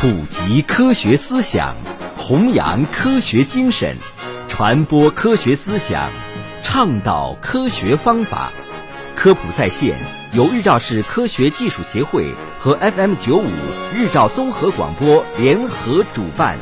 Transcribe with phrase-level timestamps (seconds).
[0.00, 1.74] 普及科学思想，
[2.16, 3.96] 弘扬科学精神，
[4.46, 6.08] 传播科学思想，
[6.62, 8.52] 倡导科学方法。
[9.16, 9.98] 科普在线
[10.32, 13.50] 由日照市科学技术协会和 FM 九五
[13.92, 16.56] 日照综合广播联合主办。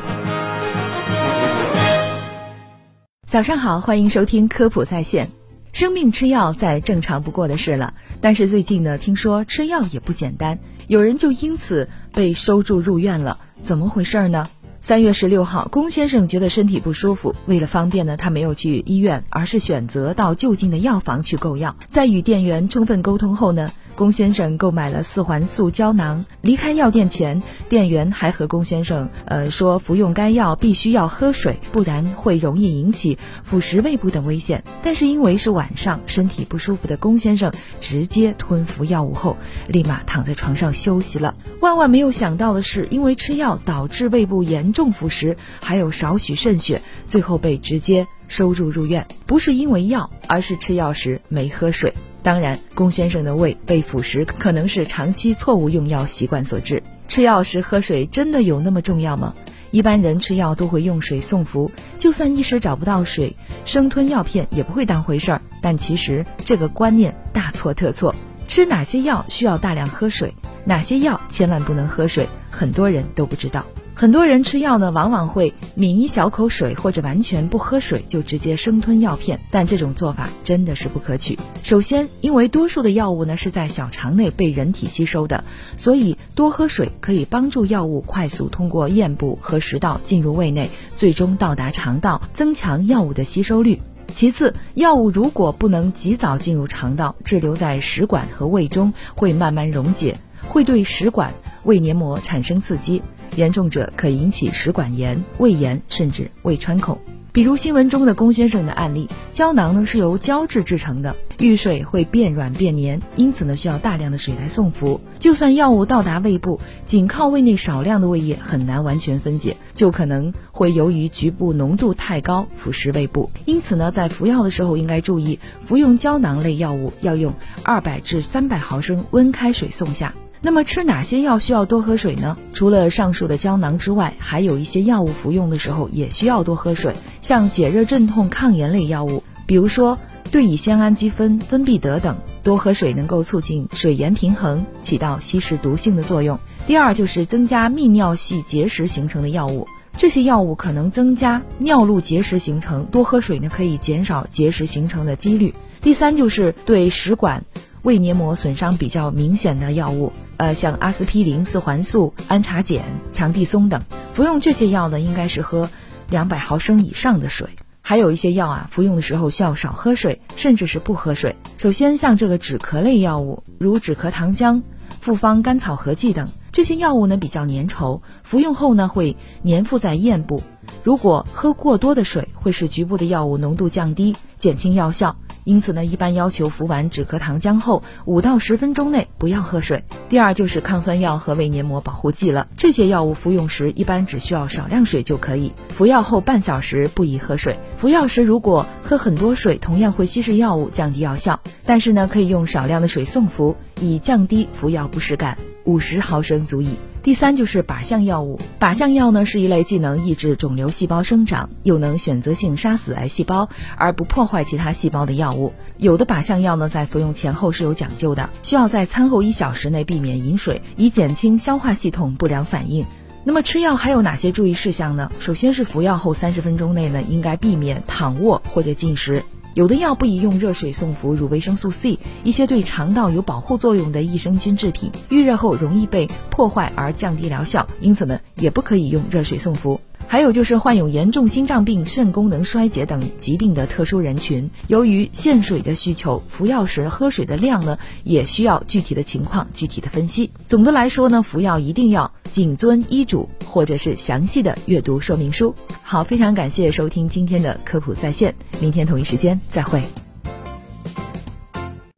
[3.27, 5.36] 早上好，欢迎收听科普在线。
[5.77, 10.57] 生病吃药再正常不过的事了，但是最近呢，听说吃药也不简单，
[10.87, 14.49] 有人就因此被收住入院了，怎么回事儿呢？
[14.81, 21.77] 三月十六号，龚先生觉得身体不舒服，为了方便呢，他没有去医院，而是选择到就近的药房去购药。
[21.87, 23.69] 在与店员充分沟通后呢。
[23.97, 34.63] 龚先生购买了四环素胶囊，离开药店前，店员还和龚先生呃说，服用该药必须要喝水，不然会容易引起腐蚀胃部等危险。
[34.83, 37.51] 但是因为是晚上，身体不舒服的龚先生
[37.81, 39.35] 直接吞服药物后，
[39.67, 41.33] 立马躺在床上休息了。
[41.59, 49.07] 万万没有想到的是，因为吃药导致胃部严重腐蚀，还有少许渗血，最后被直接收住入院。
[49.25, 51.95] 不是因为药，而是吃药时没喝水。
[52.27, 56.83] 当然，龚先生的胃被腐蚀可能是长期错误用药习惯所致。
[57.07, 59.33] 吃药时喝水真的有那么重要吗？
[59.71, 63.33] 一般人吃药都会用水送服，就算一时找不到水，
[63.63, 65.41] 生吞药片也不会当回事儿。
[65.61, 68.13] 但其实这个观念大错特错。
[68.45, 70.33] 吃哪些药需要大量喝水，
[70.65, 73.65] 哪些药千万不能喝水，很多人都不知道。
[73.99, 81.39] 很多人吃药呢，往往会抿一小口水，或者完全不喝水就直接生吞药片，但这种做法真的是不可取。
[81.63, 85.43] 首先，因为多数的药物呢是在小肠内被人体吸收的，
[85.77, 93.81] 所以多喝水可以帮助药物快速通过咽部和食道进入胃内，最终到达肠道，增强药物的吸收率。
[94.13, 103.01] 其次，药物如果不能及早进入肠道，滞留在食管和胃中，会慢慢溶解，会对食管、胃黏膜产生刺激。
[103.35, 106.97] 严重者可引起食管炎、胃炎，甚至胃穿孔。
[107.33, 114.99] 比如新闻中的龚先生的案例，胶囊呢是由胶质制成的，遇水会变软变黏，因此呢需要大量的水来送服。
[115.19, 123.29] 就算药物到达胃部，仅靠胃内少量的胃液很难完全分解，就可能会由于局部浓度太高腐蚀胃部。
[123.45, 130.15] 因此呢，在服药的时候应该注意，服用胶囊类药物要用二百至三百毫升温开水送下。
[130.41, 132.37] 那么吃哪些药需要多喝水呢？
[132.53, 139.97] 除了上述的胶囊之外，还有一些药物服用的时候也需要多喝水，像解热镇痛、抗炎类药物，比如说
[140.31, 146.39] 对乙酰氨基酚、芬必得等，多喝水能够促进水盐平衡，起到稀释毒性的作用。
[146.67, 149.67] 第二就是增加泌尿系结石形成的药物，
[149.97, 155.55] 这些药物可能增加尿路结石形成，多喝水呢可以减少结石形成的几率。
[155.81, 157.43] 第三就是对食管。
[157.87, 162.83] 胃黏膜损伤比较明显的药物，呃，像阿司匹林、四环素、氨茶碱、
[163.13, 163.81] 强地松等，
[164.13, 165.69] 服用这些药呢，应该是喝
[166.09, 167.47] 两百毫升以上的水。
[167.81, 171.37] 还有一些药啊，服用的时候需要少喝水，甚至是不喝水。
[171.55, 174.61] 首先，像这个止咳类药物，如止咳糖浆、
[174.99, 179.15] 复方甘草合剂等，这些药物呢比较粘稠，服用后呢会
[179.45, 180.43] 粘附在咽部。
[180.83, 185.15] 如果喝过多的水，会使局部的药物浓度降低，减轻药效。
[185.47, 189.81] 因此呢，一般要求服完止咳糖浆后五到十分钟内不要喝水。
[190.09, 195.53] 第二就是抗酸药和胃黏膜保护剂了，这些药物服用时一般只需要少量水就可以。
[195.69, 197.57] 服药后半小时不宜喝水。
[197.77, 201.39] 服药时如果喝很多水，同样会稀释药物，降低药效。
[201.65, 205.37] 但是呢，可以用少量的水送服，以降低服药不适感。
[205.63, 206.75] 五十毫升足矣。
[207.07, 213.47] 第三就是靶向药物，靶向药呢是一类既能抑制肿瘤细胞生长，又能选择性杀死癌细胞
[213.77, 215.53] 而不破坏其他细胞的药物。
[215.77, 222.85] 有的靶向药呢在服用前后是有讲究的，需要在餐后一小时内避免饮水，以减轻消化系统不良反应。
[223.23, 225.09] 那么吃药还有哪些注意事项呢？
[225.17, 229.23] 首先是服药后三十分钟内呢应该避免躺卧或者进食。
[229.57, 239.81] 有的药不宜用热水送服，如维生素 C，一些对肠道有保护作用的益生菌制品，遇热后容易被破坏而降低疗效，因此呢，也不可以用热水送服。
[240.09, 250.31] 还有就是患有严重心脏病、肾功能衰竭等疾病的特殊人群，由于限水的需求，服药时喝水的量呢，也需要具体的情况具体的分析。
[250.47, 255.53] 总的来说呢，服药一定要谨遵医嘱，或者是详细的阅读说明书。
[255.83, 259.83] 好，非常感谢收听今天的科普在线，明天同一时间再会。